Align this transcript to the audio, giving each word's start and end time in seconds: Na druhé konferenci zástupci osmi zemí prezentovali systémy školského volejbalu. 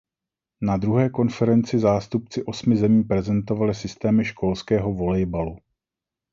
Na 0.61 0.77
druhé 0.77 1.09
konferenci 1.09 1.79
zástupci 1.79 2.43
osmi 2.43 2.77
zemí 2.77 3.03
prezentovali 3.03 3.75
systémy 3.75 4.25
školského 4.25 4.93
volejbalu. 4.93 5.57